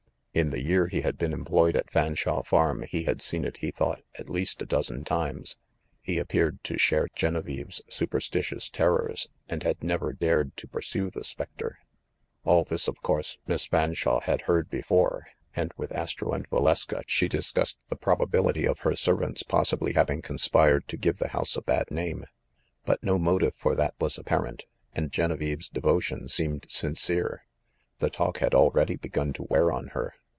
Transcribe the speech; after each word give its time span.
In 0.33 0.51
the 0.51 0.61
year 0.61 0.87
he 0.87 1.01
had 1.01 1.17
been 1.17 1.33
employed 1.33 1.75
at 1.75 1.91
Fan 1.91 2.15
shawe 2.15 2.41
Farm 2.45 2.83
he 2.83 3.03
had 3.03 3.21
seen 3.21 3.43
it, 3.43 3.57
he 3.57 3.69
thought, 3.69 4.01
at 4.17 4.29
least 4.29 4.61
a 4.61 4.65
dozen 4.65 5.03
times. 5.03 5.57
He 6.01 6.19
appeared 6.19 6.63
to 6.63 6.77
share 6.77 7.09
Genevieve's 7.13 7.81
super 7.89 8.21
stitious 8.21 8.71
terrors 8.71 9.27
and 9.49 9.63
had 9.63 9.83
never 9.83 10.13
dared 10.13 10.55
to 10.55 10.69
pursue 10.69 11.09
the 11.09 11.25
specter. 11.25 11.79
74 12.45 12.45
THE 12.45 12.45
MASTER 12.45 12.45
OF 12.45 12.45
MYSTERIES 12.45 12.45
All 12.45 12.63
this, 12.63 12.87
of 12.97 13.03
course, 13.03 13.37
Miss 13.45 13.65
Fanshawe 13.67 14.19
had 14.21 14.41
heard 14.43 14.69
be 14.69 14.81
fore, 14.81 15.27
and 15.53 15.73
with 15.75 15.91
Astro 15.91 16.31
and 16.31 16.49
Valeska 16.49 17.03
she 17.07 17.27
discussed 17.27 17.79
the 17.89 17.97
probability 17.97 18.65
of 18.65 18.79
her 18.79 18.95
servants 18.95 19.43
possibly 19.43 19.91
having 19.95 20.21
conspired 20.21 20.87
to 20.87 20.95
give 20.95 21.17
the 21.17 21.27
house 21.35 21.57
a 21.57 21.61
bad 21.61 21.91
name. 21.91 22.23
But 22.85 23.03
no 23.03 23.19
motive 23.19 23.55
for 23.57 23.75
that 23.75 23.95
was 23.99 24.17
apparent, 24.17 24.65
and 24.93 25.11
Genevieve's 25.11 25.67
devotion 25.67 26.29
seemed 26.29 26.67
sin 26.69 26.95
cere. 26.95 27.41
The 27.99 28.09
talk 28.09 28.37
had 28.37 28.55
already 28.55 28.95
begun 28.95 29.33
to 29.33 29.43
wear 29.43 29.73
on 29.73 29.87
her. 29.87 30.13